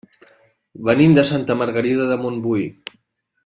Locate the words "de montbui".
2.15-2.67